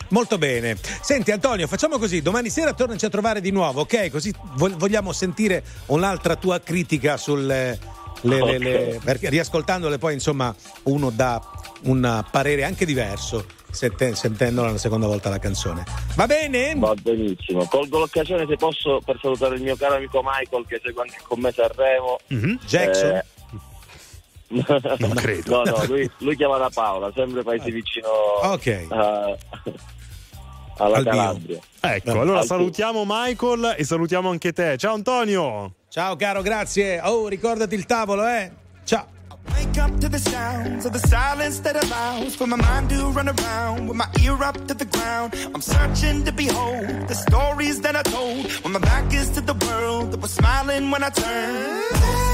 Molto 0.08 0.38
bene. 0.38 0.76
Senti 1.00 1.30
Antonio, 1.32 1.66
facciamo 1.66 1.98
così, 1.98 2.20
domani 2.22 2.50
sera 2.50 2.72
tornaci 2.74 3.04
a 3.06 3.08
trovare 3.08 3.40
di 3.40 3.50
nuovo, 3.50 3.80
ok? 3.80 4.10
Così 4.10 4.32
vo- 4.54 4.76
vogliamo 4.76 5.12
sentire 5.12 5.64
un'altra 5.86 6.36
tua 6.36 6.60
critica 6.60 7.16
sul... 7.16 7.44
le- 7.46 7.78
le- 8.20 8.58
le- 8.58 9.00
perché 9.04 9.28
riascoltandole 9.28 9.98
poi 9.98 10.14
insomma 10.14 10.54
uno 10.84 11.10
dà 11.10 11.42
un 11.82 12.24
parere 12.30 12.64
anche 12.64 12.86
diverso 12.86 13.44
sente- 13.70 14.14
sentendola 14.14 14.68
una 14.70 14.78
seconda 14.78 15.06
volta 15.06 15.28
la 15.28 15.38
canzone. 15.38 15.84
Va 16.14 16.26
bene? 16.26 16.74
Va 16.76 16.94
benissimo. 16.94 17.66
Colgo 17.66 17.98
l'occasione 17.98 18.46
se 18.46 18.56
posso 18.56 19.00
per 19.04 19.18
salutare 19.20 19.56
il 19.56 19.62
mio 19.62 19.76
caro 19.76 19.96
amico 19.96 20.22
Michael 20.24 20.64
che 20.66 20.80
segue 20.82 21.02
anche 21.02 21.18
con 21.26 21.40
me 21.40 21.50
Sanremo. 21.52 22.18
Jackson? 22.66 23.10
Eh, 23.16 23.24
Non 24.98 25.10
credo. 25.14 25.64
No, 25.64 25.70
no, 25.70 25.84
lui, 25.86 26.10
lui 26.18 26.36
chiama 26.36 26.58
da 26.58 26.70
Paola, 26.72 27.10
sempre 27.14 27.42
paese 27.42 27.70
vicino 27.70 28.06
Ok. 28.42 28.86
a- 28.90 29.36
alla 30.76 30.96
Al 30.96 31.02
bio. 31.02 31.12
Calabria. 31.12 31.58
Ecco, 31.80 32.20
allora 32.20 32.38
Al- 32.40 32.46
salutiamo 32.46 33.04
Michael 33.06 33.74
e 33.78 33.84
salutiamo 33.84 34.30
anche 34.30 34.52
te. 34.52 34.76
Ciao 34.76 34.94
Antonio! 34.94 35.74
Ciao 35.88 36.16
caro, 36.16 36.42
grazie. 36.42 37.00
Oh, 37.02 37.28
ricordati 37.28 37.74
il 37.74 37.86
tavolo, 37.86 38.26
eh? 38.26 38.50
Ciao. 38.84 39.06
Wake 39.50 39.78
up 39.78 39.98
to 40.00 40.08
the 40.08 40.18
sounds 40.18 40.86
of 40.86 40.92
the 40.92 41.06
silence 41.06 41.60
that 41.60 41.76
allows 41.76 42.34
for 42.34 42.46
my 42.48 42.56
mind 42.56 42.88
to 42.88 43.10
run 43.12 43.28
around 43.28 43.88
with 43.88 43.96
my 43.96 44.08
ear 44.22 44.32
up 44.42 44.56
to 44.66 44.74
the 44.74 44.86
ground. 44.86 45.34
I'm 45.52 45.60
searching 45.60 46.24
to 46.24 46.32
behold 46.32 47.06
the 47.06 47.14
stories 47.14 47.78
that 47.82 47.94
I 47.94 48.02
told 48.02 48.46
when 48.62 48.72
my 48.72 48.78
back 48.80 49.12
is 49.12 49.28
to 49.32 49.42
the 49.42 49.52
world 49.66 50.12
that 50.12 50.20
was 50.20 50.32
smiling 50.32 50.90
when 50.90 51.02
I 51.04 51.10
turned. 51.10 52.33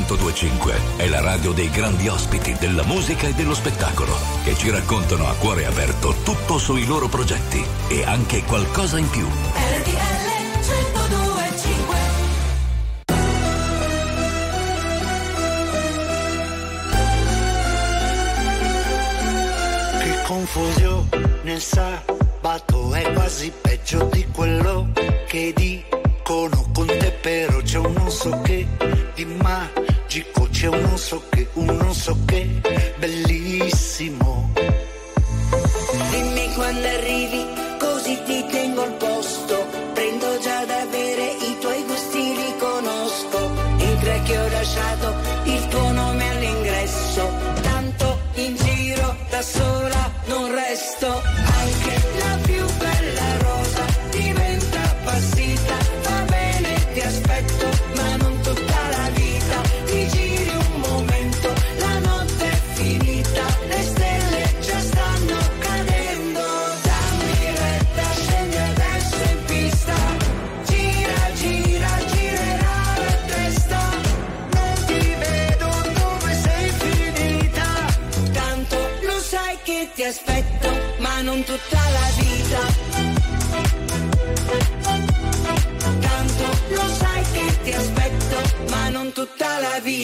1025 0.00 0.80
è 0.96 1.08
la 1.08 1.20
radio 1.20 1.52
dei 1.52 1.68
grandi 1.70 2.08
ospiti 2.08 2.56
della 2.58 2.82
musica 2.84 3.26
e 3.26 3.34
dello 3.34 3.54
spettacolo 3.54 4.16
che 4.42 4.56
ci 4.56 4.70
raccontano 4.70 5.28
a 5.28 5.34
cuore 5.34 5.66
aperto 5.66 6.14
tutto 6.22 6.58
sui 6.58 6.86
loro 6.86 7.08
progetti 7.08 7.62
e 7.88 8.04
anche 8.04 8.42
qualcosa 8.44 8.98
in 8.98 9.10
più. 9.10 9.26
RTL 9.26 10.30
1025 10.62 11.96
Che 19.98 20.22
confusione 20.26 21.08
il 21.42 21.60
sabato 21.60 22.94
è 22.94 23.12
quasi 23.12 23.52
peggio 23.60 24.08
di 24.12 24.26
quello 24.32 24.88
che 25.26 25.52
dicono 25.54 26.68
con 26.72 26.86
te 26.86 27.12
però 27.20 27.60
c'è 27.60 27.78
un 27.78 27.92
non 27.92 28.10
so 28.10 28.40
che 28.42 28.66
di 29.14 29.24
magico 30.10 30.48
c'è 30.50 30.66
un 30.66 30.80
non 30.80 30.98
so 30.98 31.22
che 31.28 31.46
un 31.52 31.66
non 31.66 31.94
so 31.94 32.16
che 32.26 32.60
bellissimo 32.98 34.50
Dimmi 36.10 36.52
quando 36.54 36.86
arrivi, 36.86 37.46
così 37.78 38.18
ti 38.24 38.44
tengo 38.50 38.82
al 38.82 38.92
posto. 38.94 39.66
Prendo 39.94 40.38
già 40.40 40.64
da 40.64 40.86
bere, 40.90 41.36
i 41.40 41.56
tuoi 41.60 41.84
gusti 41.84 42.18
li 42.18 42.54
conosco. 42.58 43.50
Entra 43.78 44.20
che 44.22 44.38
ho 44.38 44.48
lasciato 44.48 45.14
il 45.44 45.68
tuo 45.68 45.92
nome 45.92 46.30
all'ingresso. 46.30 47.69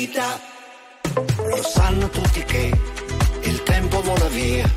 Vita. 0.07 0.41
Lo 1.49 1.63
sanno 1.63 2.09
tutti 2.09 2.43
che 2.45 2.71
il 3.43 3.63
tempo 3.63 4.01
vola 4.03 4.29
via, 4.29 4.69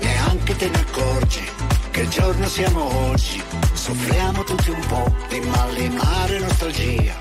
neanche 0.00 0.56
te 0.56 0.68
ne 0.68 0.78
accorgi 0.78 1.42
che 1.90 2.08
giorno 2.08 2.46
siamo 2.48 3.10
oggi. 3.10 3.42
Soffriamo 3.72 4.44
tutti 4.44 4.70
un 4.70 4.86
po' 4.86 5.12
di 5.28 5.40
malinare 5.40 6.38
nostalgia, 6.38 7.14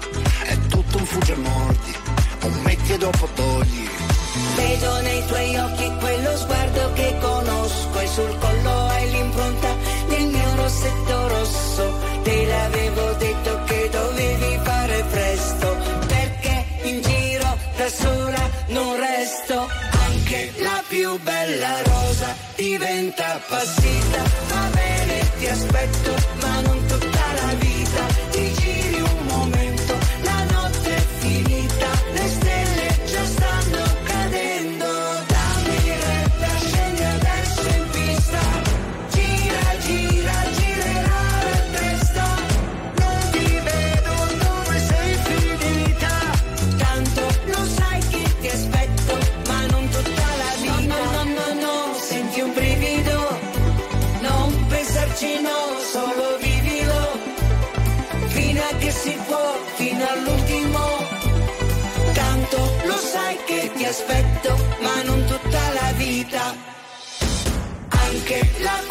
è 0.43 0.57
tutto 0.67 0.97
un 0.97 1.05
fugge 1.05 1.35
mordi, 1.35 1.95
un 2.43 2.61
metti 2.63 2.93
e 2.93 2.97
dopo 2.97 3.27
togli. 3.35 3.89
Vedo 4.55 5.01
nei 5.01 5.25
tuoi 5.25 5.57
occhi 5.57 5.91
quello 5.99 6.37
sguardo 6.37 6.93
che 6.93 7.17
conosco 7.19 7.99
e 7.99 8.07
sul 8.07 8.37
collo 8.39 8.87
hai 8.87 9.11
l'impronta 9.11 9.75
del 10.07 10.27
mio 10.27 10.55
rossetto 10.55 11.27
rosso. 11.27 11.99
Te 12.23 12.45
l'avevo 12.45 13.11
detto 13.13 13.63
che 13.65 13.70
bella 21.19 21.81
rosa 21.83 22.35
diventa 22.55 23.35
appassita. 23.35 24.23
Va 24.47 24.69
bene, 24.73 25.31
ti 25.37 25.47
aspetto, 25.47 26.15
ma 26.41 26.61
non 26.61 26.80
aspetto, 63.91 64.55
ma 64.79 65.01
non 65.03 65.25
tutta 65.25 65.59
la 65.73 65.91
vita. 65.97 66.55
Anche 67.89 68.49
la 68.59 68.90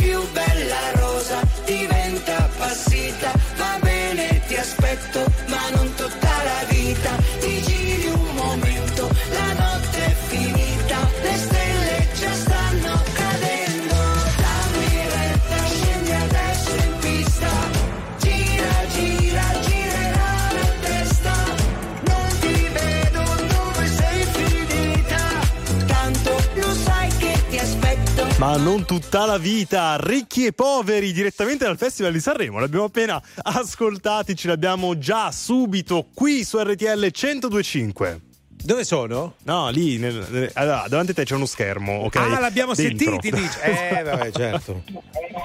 Ma 28.40 28.56
non 28.56 28.86
tutta 28.86 29.26
la 29.26 29.36
vita, 29.36 29.98
ricchi 30.00 30.46
e 30.46 30.52
poveri, 30.54 31.12
direttamente 31.12 31.64
dal 31.66 31.76
Festival 31.76 32.10
di 32.12 32.20
Sanremo. 32.20 32.58
L'abbiamo 32.58 32.84
appena 32.86 33.20
ascoltati, 33.42 34.34
ce 34.34 34.48
l'abbiamo 34.48 34.96
già 34.96 35.30
subito 35.30 36.06
qui 36.14 36.42
su 36.42 36.58
RTL 36.58 37.10
1025. 37.12 38.20
Dove 38.62 38.84
sono? 38.84 39.34
No, 39.42 39.68
lì, 39.68 39.98
nel- 39.98 40.26
nel- 40.30 40.50
allora, 40.54 40.84
davanti 40.88 41.10
a 41.10 41.14
te 41.14 41.24
c'è 41.24 41.34
uno 41.34 41.44
schermo, 41.44 41.98
ok? 42.04 42.16
Ah, 42.16 42.40
l'abbiamo 42.40 42.72
Dentro. 42.72 43.10
sentiti, 43.20 43.30
dice. 43.30 43.60
Eh, 43.98 44.02
vabbè, 44.04 44.30
certo. 44.32 44.82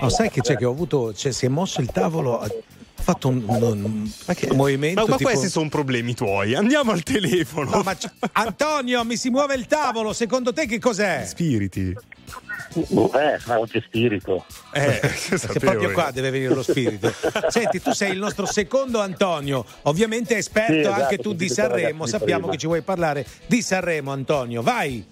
No, 0.02 0.08
sai 0.10 0.30
che 0.30 0.40
c'è 0.40 0.56
che 0.56 0.64
ho 0.64 0.72
avuto, 0.72 1.14
cioè, 1.14 1.34
si 1.34 1.46
è 1.46 1.50
mosso 1.50 1.82
il 1.82 1.92
tavolo, 1.92 2.40
ha 2.40 2.48
fatto 2.94 3.28
un, 3.28 3.44
un- 3.46 4.10
un 4.26 4.56
movimento. 4.56 5.02
Ma, 5.02 5.08
ma 5.10 5.18
tipo- 5.18 5.30
questi 5.30 5.50
sono 5.50 5.68
problemi 5.68 6.14
tuoi. 6.14 6.56
Andiamo 6.56 6.92
al 6.94 7.04
telefono. 7.04 7.72
No, 7.72 7.82
ma 7.84 7.94
c- 7.96 8.10
Antonio, 8.34 9.04
mi 9.04 9.18
si 9.18 9.30
muove 9.30 9.56
il 9.56 9.66
tavolo, 9.68 10.14
secondo 10.14 10.54
te 10.54 10.66
che 10.66 10.80
cos'è? 10.80 11.26
Spiriti. 11.28 11.94
Eh, 12.76 13.40
ma 13.46 13.54
anche 13.54 13.82
spirito. 13.86 14.46
Eh, 14.74 15.00
proprio 15.60 15.92
qua 15.92 16.12
deve 16.12 16.30
venire 16.30 16.54
lo 16.54 16.64
spirito. 16.64 17.12
Senti, 17.48 17.82
tu 17.82 17.94
sei 17.94 18.12
il 18.12 18.18
nostro 18.18 18.46
secondo 18.46 19.00
Antonio, 19.00 19.66
ovviamente 19.84 20.36
esperto 20.36 20.74
Sì, 20.74 20.80
esatto, 20.80 21.02
anche 21.02 21.18
tu 21.20 21.34
di 21.34 21.48
Sanremo. 21.48 22.06
Sappiamo 22.06 22.40
prima. 22.42 22.52
che 22.54 22.58
ci 22.60 22.68
vuoi 22.68 22.82
parlare 22.82 23.26
di 23.46 23.62
Sanremo, 23.62 24.12
Antonio. 24.12 24.62
Vai. 24.62 25.06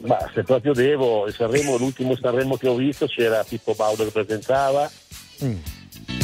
Ma 0.00 0.18
se 0.34 0.42
proprio 0.42 0.72
devo, 0.72 1.26
il 1.26 1.34
Sanremo, 1.34 1.76
l'ultimo 1.76 2.16
Sanremo 2.16 2.56
che 2.56 2.68
ho 2.68 2.74
visto 2.74 3.06
c'era 3.06 3.44
Pippo 3.44 3.74
Baudo 3.74 4.04
che 4.04 4.10
presentava, 4.10 4.90
Mm. 5.44 5.54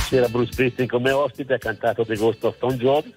c'era 0.09 0.27
Bruce 0.29 0.51
Springsteen 0.53 0.89
come 0.89 1.13
ospite, 1.13 1.55
ha 1.55 1.59
cantato 1.59 2.05
The 2.05 2.17
Ghost 2.17 2.43
of 2.45 2.59
Tom 2.59 2.73
Jones. 2.73 3.13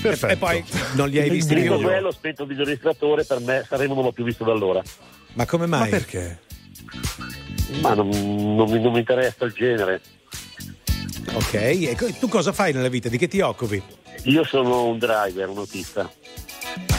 Perfetto. 0.00 0.32
E 0.32 0.36
poi 0.36 0.64
non 0.94 1.08
li 1.08 1.18
hai 1.18 1.28
visti 1.30 1.54
più? 1.56 1.80
quello, 1.80 2.12
spento 2.12 2.42
il 2.42 2.48
videoregistratore, 2.48 3.24
per 3.24 3.40
me 3.40 3.64
Sanremo 3.68 3.94
non 3.94 4.04
l'ho 4.04 4.12
più 4.12 4.22
visto 4.24 4.44
da 4.44 4.52
allora. 4.52 4.80
Ma 5.36 5.44
come 5.44 5.66
mai? 5.66 5.80
Ma 5.80 5.86
perché? 5.86 6.38
Ma 7.82 7.92
non, 7.94 8.08
non 8.08 8.70
mi, 8.70 8.80
non 8.80 8.92
mi 8.92 9.00
interessa 9.00 9.44
il 9.44 9.52
genere. 9.52 10.00
Ok, 11.34 11.52
e 11.54 11.96
tu 12.18 12.26
cosa 12.28 12.52
fai 12.52 12.72
nella 12.72 12.88
vita? 12.88 13.10
Di 13.10 13.18
che 13.18 13.28
ti 13.28 13.40
occupi? 13.40 13.82
Io 14.22 14.44
sono 14.44 14.86
un 14.86 14.98
driver, 14.98 15.48
un 15.50 15.58
autista. 15.58 16.10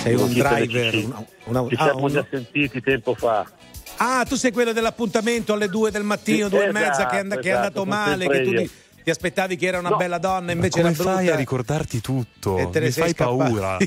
Sei 0.03 0.13
un 0.13 0.21
autista 0.21 0.49
driver, 0.53 0.93
NCC. 0.95 1.05
un- 1.05 1.25
un- 1.57 1.69
Ci 1.69 1.75
ah, 1.79 1.83
siamo 1.83 2.03
un- 2.03 2.11
già 2.11 2.25
sentiti 2.29 2.79
tempo 2.81 3.15
fa. 3.15 3.49
Ah, 3.97 4.23
tu 4.27 4.35
sei 4.35 4.51
quello 4.51 4.71
dell'appuntamento 4.71 5.53
alle 5.53 5.67
due 5.67 5.89
del 5.89 6.03
mattino, 6.03 6.47
Sì, 6.47 6.51
due 6.55 6.65
e 6.65 6.69
esatto, 6.69 6.85
mezza, 6.85 7.05
che 7.07 7.15
è, 7.15 7.19
and- 7.21 7.31
che 7.31 7.49
è 7.49 7.51
esatto, 7.53 7.55
andato 7.57 7.79
sono 7.79 7.89
male, 7.89 8.27
che 8.27 8.41
tu 8.43 8.53
ti, 8.53 8.69
ti 9.03 9.09
aspettavi 9.09 9.55
che 9.55 9.65
era 9.65 9.79
una 9.79 9.89
No. 9.89 9.95
bella 9.97 10.19
donna, 10.19 10.51
invece 10.51 10.81
Come 10.81 10.93
era 10.93 10.95
brutta. 11.03 11.13
fai 11.15 11.29
a 11.29 11.35
ricordarti 11.35 12.01
tutto? 12.01 12.57
E 12.59 12.69
te 12.69 12.79
ne 12.81 12.85
Mi 12.85 12.91
sei 12.91 13.03
fai 13.05 13.13
paura. 13.15 13.77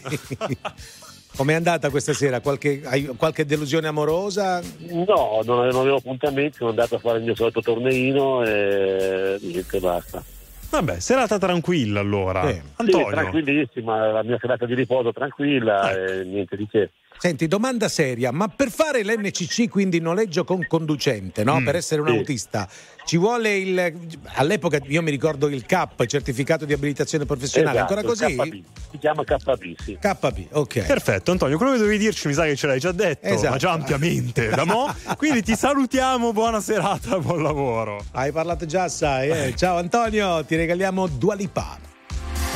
Com'è 1.37 1.55
andata 1.55 1.91
questa 1.91 2.13
sera? 2.13 2.41
Qualche, 2.41 2.83
hai 2.85 3.07
qualche 3.17 3.47
delusione 3.47 3.87
amorosa? 3.87 4.61
No, 4.89 5.41
non 5.45 5.61
avevo, 5.61 5.73
non 5.73 5.81
avevo 5.81 5.97
appuntamenti, 5.97 6.57
sono 6.57 6.71
andato 6.71 6.97
a 6.97 6.99
fare 6.99 7.19
il 7.19 7.25
mio 7.25 7.35
solito 7.35 7.61
torneino 7.61 8.45
e 8.45 9.39
niente, 9.41 9.79
basta. 9.79 10.23
Vabbè, 10.71 11.01
serata 11.01 11.39
tranquilla 11.39 12.01
allora. 12.01 12.47
Sì. 12.47 12.53
Sì, 12.55 12.61
Antonio. 12.77 13.11
tranquillissima, 13.11 14.13
la 14.13 14.23
mia 14.23 14.39
serata 14.41 14.67
di 14.67 14.75
riposo 14.75 15.13
tranquilla 15.13 15.93
e 15.93 16.25
niente 16.25 16.57
di 16.57 16.67
che. 16.69 16.91
Senti, 17.23 17.49
domanda 17.49 17.91
seria, 17.91 18.31
ma 18.31 18.49
per 18.49 18.71
fare 18.71 19.05
l'NCC, 19.05 19.69
quindi 19.69 20.01
noleggio 20.01 20.43
con 20.43 20.65
conducente, 20.67 21.45
no? 21.45 21.61
Mm, 21.61 21.65
per 21.67 21.77
essere 21.77 22.01
un 22.01 22.07
sì. 22.07 22.17
autista, 22.17 22.67
ci 23.05 23.19
vuole 23.19 23.59
il... 23.59 23.93
All'epoca 24.37 24.79
io 24.87 25.03
mi 25.03 25.11
ricordo 25.11 25.47
il 25.49 25.67
CAP, 25.67 26.07
certificato 26.07 26.65
di 26.65 26.73
abilitazione 26.73 27.27
professionale, 27.27 27.77
Esatto, 27.77 27.93
ancora 27.93 28.15
così? 28.15 28.35
KB. 28.35 28.65
Si 28.91 28.99
chiama 28.99 29.23
KB, 29.25 29.75
sì. 29.85 29.99
KP, 30.01 30.47
ok. 30.53 30.87
Perfetto, 30.87 31.31
Antonio, 31.33 31.59
quello 31.59 31.73
che 31.73 31.79
dovevi 31.79 31.99
dirci 31.99 32.27
mi 32.27 32.33
sa 32.33 32.45
che 32.45 32.57
ce 32.57 32.67
l'hai 32.67 32.81
già 32.81 32.93
detto, 32.93 33.27
Esatto. 33.27 33.51
ma 33.51 33.57
già 33.59 33.73
ampiamente 33.73 34.49
da 34.49 34.65
mo. 34.65 34.91
Quindi 35.19 35.43
ti 35.43 35.55
salutiamo, 35.55 36.33
buona 36.33 36.63
serata, 36.63 37.19
buon 37.19 37.43
lavoro. 37.43 38.03
Hai 38.13 38.33
parlato 38.33 38.65
già 38.65 38.85
assai, 38.85 39.29
eh? 39.29 39.55
Ciao 39.55 39.77
Antonio, 39.77 40.43
ti 40.47 40.57
regaliamo 40.57 41.07
Dua 41.07 41.35
Lipa. 41.35 41.79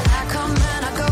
I 0.06 0.26
come 0.32 0.54
and 0.54 0.84
I 0.84 0.96
go. 0.96 1.03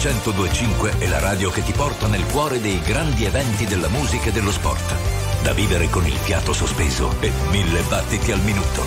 1025 0.00 0.96
è 0.96 1.06
la 1.08 1.18
radio 1.18 1.50
che 1.50 1.62
ti 1.62 1.72
porta 1.72 2.06
nel 2.06 2.24
cuore 2.24 2.58
dei 2.58 2.80
grandi 2.80 3.26
eventi 3.26 3.66
della 3.66 3.88
musica 3.88 4.30
e 4.30 4.32
dello 4.32 4.50
sport. 4.50 4.94
Da 5.42 5.52
vivere 5.52 5.90
con 5.90 6.06
il 6.06 6.14
fiato 6.14 6.54
sospeso 6.54 7.14
e 7.20 7.30
mille 7.50 7.82
battiti 7.82 8.32
al 8.32 8.40
minuto. 8.40 8.80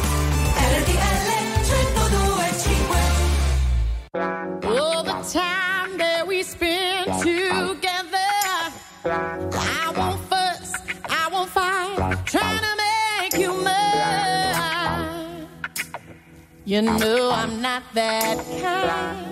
RTL 0.55 1.33
1025 1.61 2.97
All 4.63 5.03
the 5.03 5.13
time 5.31 5.97
that 5.97 6.25
we 6.25 6.41
spend 6.41 7.05
together, 7.21 8.17
I 9.05 9.91
won't 9.95 10.19
fuss, 10.27 10.71
I 11.09 11.29
won't 11.31 11.49
fight, 11.49 12.25
trying 12.25 12.57
to 12.57 12.75
make 12.75 13.37
you 13.37 13.53
mine. 13.61 15.47
You 16.65 16.81
know 16.81 17.29
I'm 17.31 17.61
not 17.61 17.83
that 17.93 18.37
kind. 18.59 19.22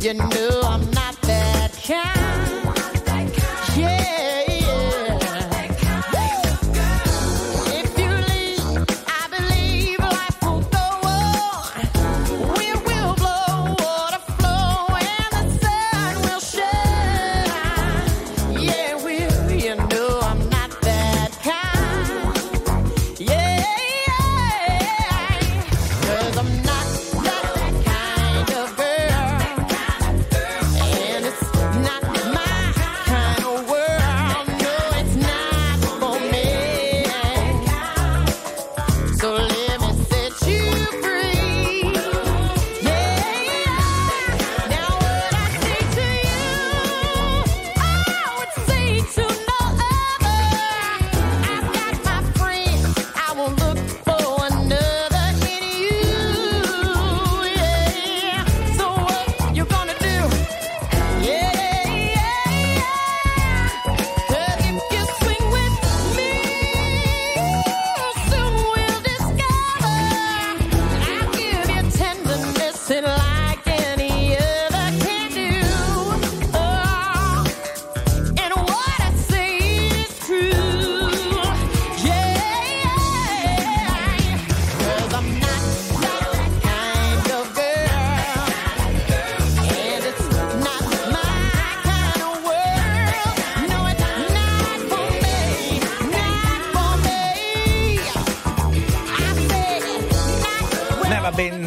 You 0.00 0.14
know 0.14 0.60
I'm 0.62 0.88
not 0.92 1.20
that 1.22 1.72
kind. 1.84 2.17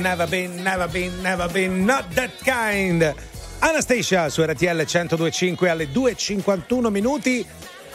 Never 0.02 0.26
been, 0.28 0.64
never 0.64 0.88
been, 0.88 1.22
never 1.22 1.48
been, 1.48 1.86
not 1.86 2.06
that 2.16 2.32
kind. 2.44 3.14
Anastasia 3.60 4.30
su 4.30 4.42
RTL 4.42 4.80
1025 4.80 5.70
alle 5.70 5.92
2.51 5.92 6.90
minuti. 6.90 7.46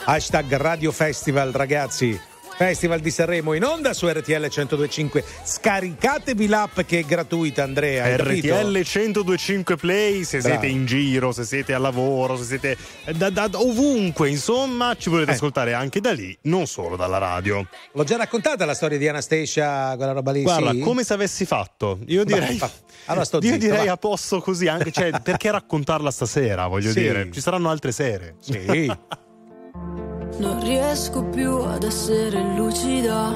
Hashtag 0.05 0.53
Radio 0.53 0.93
Festival, 0.93 1.51
ragazzi. 1.51 2.26
Festival 2.57 2.99
di 3.01 3.11
Sanremo 3.11 3.53
in 3.53 3.63
onda 3.63 3.93
su 3.93 4.07
RTL 4.07 4.31
1025. 4.49 5.23
Scaricatevi 5.43 6.47
l'app 6.47 6.79
che 6.81 6.99
è 6.99 7.03
gratuita, 7.03 7.61
Andrea. 7.61 8.15
RTL 8.17 8.81
1025 8.83 9.75
Play, 9.75 10.23
se 10.23 10.39
Bravo. 10.39 10.59
siete 10.59 10.67
in 10.73 10.85
giro, 10.87 11.31
se 11.31 11.43
siete 11.43 11.75
al 11.75 11.81
lavoro, 11.81 12.35
se 12.35 12.43
siete 12.45 12.75
da, 13.15 13.29
da- 13.29 13.47
ovunque, 13.53 14.29
insomma, 14.29 14.95
ci 14.97 15.11
potete 15.11 15.31
Eh. 15.31 15.33
ascoltare 15.35 15.73
anche 15.73 16.01
da 16.01 16.11
lì, 16.13 16.35
non 16.43 16.65
solo 16.65 16.95
dalla 16.95 17.19
radio. 17.19 17.63
L'ho 17.93 18.03
già 18.03 18.17
raccontata 18.17 18.65
la 18.65 18.73
storia 18.73 18.97
di 18.97 19.07
Anastasia, 19.07 19.93
quella 19.95 20.13
roba 20.13 20.31
lì. 20.31 20.41
Guarda, 20.41 20.71
sì? 20.71 20.79
come 20.79 21.03
se 21.03 21.13
avessi 21.13 21.45
fatto. 21.45 21.99
Io 22.07 22.23
direi, 22.23 22.57
va. 22.57 22.71
Allora 23.05 23.23
sto 23.23 23.37
io 23.43 23.51
zitto, 23.51 23.57
direi 23.65 23.85
va. 23.85 23.91
a 23.91 23.97
posto 23.97 24.41
così, 24.41 24.67
anche, 24.67 24.91
cioè, 24.91 25.11
perché 25.21 25.51
raccontarla 25.51 26.09
stasera, 26.09 26.65
voglio 26.65 26.89
Sì. 26.91 27.01
dire. 27.01 27.29
Ci 27.31 27.39
saranno 27.39 27.69
altre 27.69 27.91
sere. 27.91 28.35
Sì. 28.39 28.91
Non 30.37 30.61
riesco 30.61 31.23
più 31.23 31.57
ad 31.57 31.83
essere 31.83 32.39
lucida. 32.55 33.33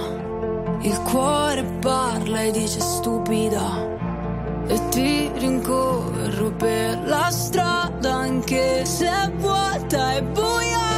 Il 0.82 1.00
cuore 1.02 1.64
parla 1.80 2.42
e 2.42 2.52
dice 2.52 2.80
stupida. 2.80 3.90
E 4.68 4.88
ti 4.90 5.32
rincorro 5.36 6.52
per 6.52 7.02
la 7.06 7.30
strada 7.32 8.14
anche 8.14 8.86
se 8.86 9.08
è 9.08 9.32
vuota 9.38 10.14
e 10.16 10.24
buia. 10.24 10.91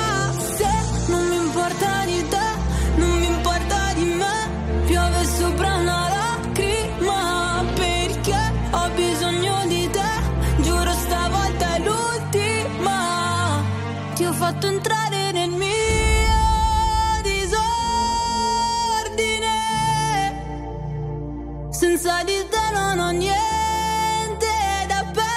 Senza 21.83 22.23
di 22.23 22.39
te 22.49 22.71
non 22.71 22.97
ho 22.97 23.09
niente 23.09 24.47
da 24.87 25.03
perdere. 25.19 25.35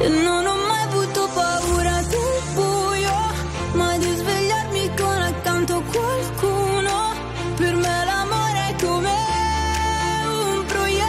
E 0.00 0.08
non 0.22 0.44
ho 0.46 0.56
mai 0.68 0.82
avuto 0.82 1.28
paura 1.32 2.02
del 2.02 2.42
buio, 2.52 3.18
ma 3.72 3.96
di 3.96 4.14
svegliarmi 4.16 4.90
con 4.98 5.22
accanto 5.22 5.82
qualcuno. 5.90 7.14
Per 7.56 7.74
me 7.74 8.04
l'amore 8.04 8.68
è 8.68 8.74
come 8.84 9.14
un 10.26 10.64
proiettile. 10.66 11.04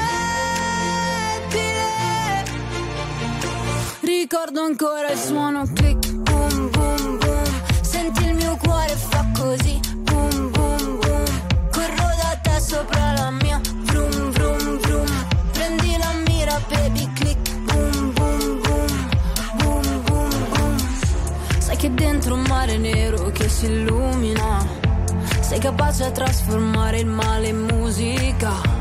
Ricordo 4.00 4.62
ancora 4.62 5.12
il 5.12 5.20
suono 5.20 5.64
click, 5.74 5.87
si 23.58 23.66
illumina. 23.66 24.64
Sei 25.40 25.58
capace 25.58 26.04
a 26.04 26.12
trasformare 26.12 27.00
il 27.00 27.08
male 27.08 27.48
in 27.48 27.58
musica 27.58 28.77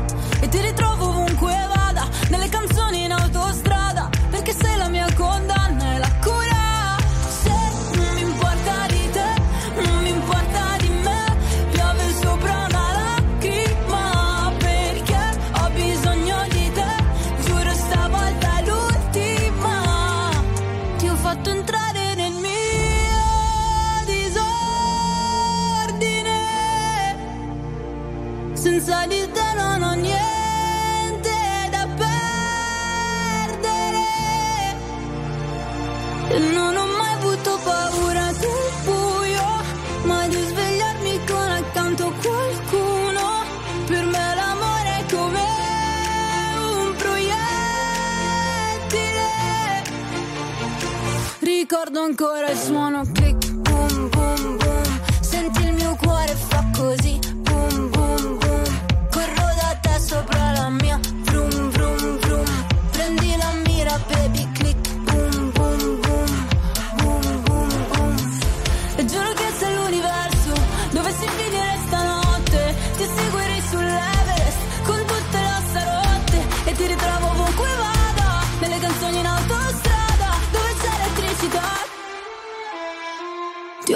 Ricordo 51.47 52.01
ancora 52.01 52.49
il 52.49 52.57
suono 52.57 53.03
click, 53.09 53.49
boom, 53.53 54.09
boom, 54.09 54.57
boom. 54.57 54.99
Senti 55.21 55.63
il 55.63 55.73
mio 55.75 55.95
cuore 55.95 56.35
fa 56.35 56.69
così, 56.75 57.17
boom, 57.37 57.89
boom, 57.89 58.37
boom. 58.37 58.63
Corro 59.09 59.47
da 59.55 59.79
te 59.81 59.97
sopra 59.97 60.51
la 60.51 60.69
mia, 60.69 60.99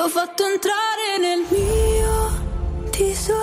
ho 0.03 0.09
fatto 0.09 0.43
entrare 0.43 1.19
nel 1.19 1.45
mio 1.47 2.89
disordine. 2.89 3.39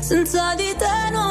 Senza 0.00 0.54
di 0.54 0.74
te 0.78 1.10
non 1.10 1.27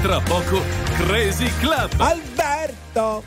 tra 0.00 0.20
poco 0.20 0.62
Crazy 0.96 1.50
Club. 1.58 1.90
Alberto! 1.98 3.22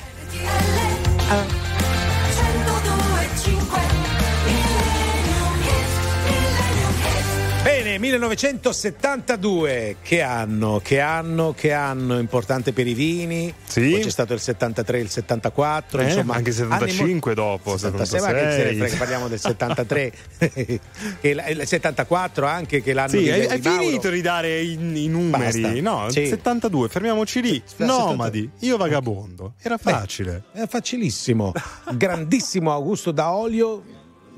Bene, 7.94 8.00
1972, 8.00 9.98
che 10.02 10.22
anno, 10.24 10.80
che 10.84 11.00
anno, 11.00 11.54
che 11.56 11.72
anno 11.74 12.18
importante 12.18 12.74
per 12.74 12.88
i 12.88 12.96
vini. 12.96 13.54
Sì. 13.68 13.92
Poi 13.92 14.02
c'è 14.02 14.10
stato 14.10 14.34
il 14.34 14.40
73, 14.40 15.00
il 15.00 15.10
74, 15.12 16.02
Eh, 16.02 16.06
insomma. 16.06 16.34
anche 16.34 16.50
il 16.50 16.56
75 16.56 17.32
anni 17.34 17.40
mo- 17.40 17.48
dopo, 17.48 17.78
76, 17.78 18.20
ma 18.22 18.28
che 18.34 18.40
76. 18.40 18.98
parliamo 18.98 19.28
del 19.28 19.40
73. 19.40 20.12
e 21.22 21.30
il 21.30 21.62
74 21.68 22.48
anche, 22.48 22.82
che 22.82 22.94
l'anno 22.94 23.10
Sì, 23.10 23.18
di, 23.20 23.30
hai 23.30 23.60
di 23.62 23.68
Mauro. 23.68 23.84
finito 23.84 24.10
di 24.10 24.22
dare 24.22 24.60
i, 24.62 24.74
i 25.04 25.08
numeri. 25.08 25.62
Basta. 25.62 25.82
No, 25.82 26.10
Sì. 26.10 26.26
72, 26.28 26.88
fermiamoci 26.90 27.42
lì. 27.42 27.62
Nomadi, 27.78 28.50
io 28.62 28.78
vagabondo. 28.78 29.54
Era 29.62 29.78
facile. 29.78 30.46
È 30.52 30.66
facilissimo. 30.68 31.52
Grandissimo 31.94 32.72
Augusto 32.72 33.12
Daolio, 33.12 33.84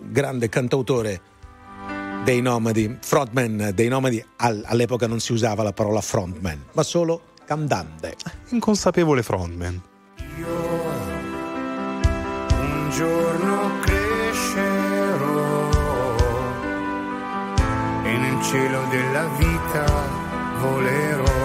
grande 0.09 0.49
cantautore 0.49 1.21
dei 2.25 2.41
nomadi, 2.41 2.97
frontman 3.01 3.71
dei 3.75 3.87
nomadi. 3.87 4.21
Al- 4.37 4.63
all'epoca 4.65 5.05
non 5.05 5.19
si 5.19 5.31
usava 5.31 5.61
la 5.61 5.73
parola 5.73 6.01
frontman, 6.01 6.65
ma 6.73 6.81
solo 6.81 7.21
cantante. 7.45 8.15
Inconsapevole 8.49 9.21
frontman. 9.21 9.81
Un 12.57 12.89
giorno 12.89 13.79
crescerò 13.81 15.69
e 18.03 18.17
nel 18.17 18.41
cielo 18.41 18.81
della 18.89 19.27
vita 19.37 19.85
volerò. 20.61 21.44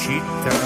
città. 0.00 0.59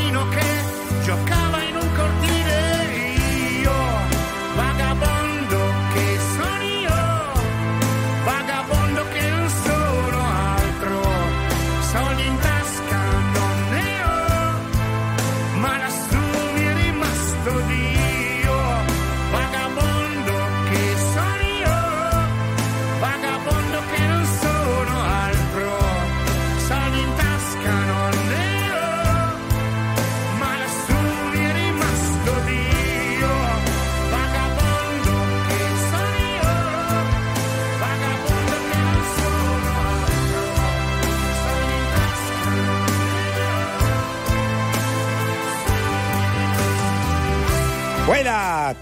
Bambino 0.00 0.26
che 0.28 0.64
giocava 1.04 1.49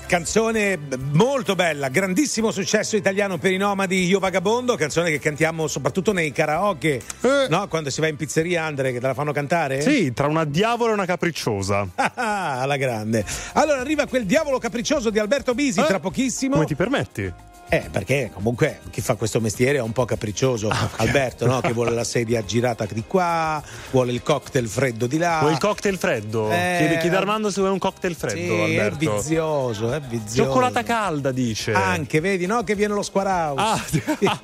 canzone 0.08 0.78
molto 1.12 1.54
bella, 1.54 1.88
grandissimo 1.90 2.50
successo 2.50 2.96
italiano 2.96 3.36
per 3.36 3.52
i 3.52 3.58
nomadi 3.58 4.06
Io 4.06 4.18
Vagabondo, 4.18 4.74
canzone 4.74 5.10
che 5.10 5.18
cantiamo 5.18 5.66
soprattutto 5.66 6.14
nei 6.14 6.32
karaoke, 6.32 7.02
no? 7.50 7.68
Quando 7.68 7.90
si 7.90 8.00
va 8.00 8.08
in 8.08 8.16
pizzeria, 8.16 8.64
Andre, 8.64 8.90
che 8.92 9.00
te 9.00 9.06
la 9.06 9.12
fanno 9.12 9.32
cantare? 9.32 9.82
Sì, 9.82 10.14
tra 10.14 10.26
una 10.26 10.44
diavola 10.44 10.92
e 10.92 10.94
una 10.94 11.04
capricciosa. 11.04 11.86
Ah, 12.20 12.62
alla 12.62 12.76
grande. 12.76 13.24
Allora 13.52 13.80
arriva 13.80 14.06
quel 14.06 14.24
diavolo 14.24 14.58
capriccioso 14.58 15.10
di 15.10 15.18
Alberto 15.18 15.54
Bisi 15.54 15.80
tra 15.82 16.00
pochissimo. 16.00 16.54
Come 16.54 16.66
ti 16.66 16.74
permetti? 16.74 17.32
Eh, 17.70 17.88
perché 17.90 18.30
comunque 18.32 18.80
chi 18.90 19.00
fa 19.02 19.14
questo 19.14 19.40
mestiere 19.40 19.78
è 19.78 19.80
un 19.82 19.92
po' 19.92 20.04
capriccioso. 20.06 20.70
Alberto, 20.96 21.46
no? 21.46 21.60
Che 21.60 21.72
vuole 21.72 21.90
la 21.90 22.04
sedia 22.04 22.42
girata 22.44 22.86
di 22.90 23.04
qua, 23.06 23.62
vuole 23.90 24.12
il 24.12 24.22
cocktail 24.22 24.66
freddo 24.66 25.06
di 25.06 25.18
là. 25.18 25.38
Vuoi 25.40 25.52
il 25.52 25.58
cocktail 25.58 25.98
freddo? 25.98 26.50
Eh, 26.50 26.76
chiede, 26.78 26.98
chiede 26.98 27.16
Armando 27.16 27.50
se 27.50 27.60
vuoi 27.60 27.72
un 27.72 27.78
cocktail 27.78 28.14
freddo, 28.14 28.36
Sì, 28.36 28.74
è 28.74 28.80
Alberto. 28.80 29.16
vizioso, 29.16 29.92
è 29.92 30.00
vizioso. 30.00 30.44
Cioccolata 30.44 30.82
calda, 30.82 31.30
dice. 31.30 31.72
Anche, 31.72 32.20
vedi, 32.20 32.46
no? 32.46 32.62
Che 32.64 32.74
viene 32.74 32.94
lo 32.94 33.02
squarhouse. 33.02 33.60
Ah, 33.62 33.84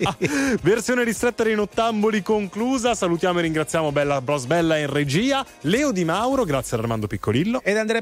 Versione 0.60 1.04
ristretta 1.04 1.42
dei 1.44 1.54
nottamboli 1.54 2.22
conclusa. 2.22 2.94
Salutiamo 2.94 3.38
e 3.38 3.42
ringraziamo 3.42 3.90
Bella 3.92 4.20
Bros 4.20 4.44
Bella 4.44 4.76
in 4.76 4.90
regia. 4.90 5.44
Leo 5.62 5.92
Di 5.92 6.04
Mauro, 6.04 6.44
grazie 6.44 6.76
ad 6.76 6.82
Armando 6.82 7.06
Piccolillo. 7.06 7.62
Ed 7.62 7.76
Andrea 7.76 8.00